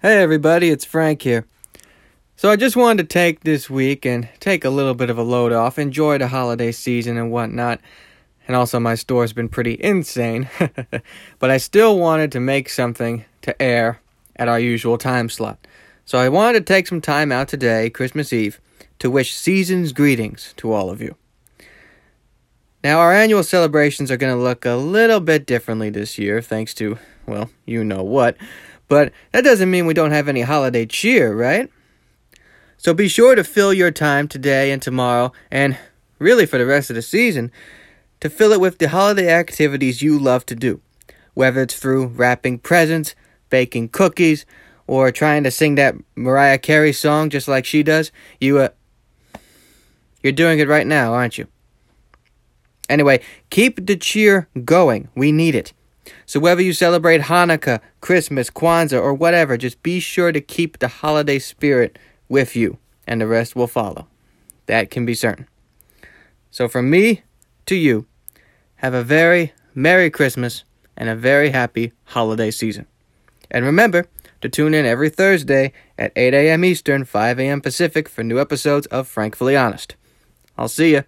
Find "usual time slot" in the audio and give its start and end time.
14.60-15.66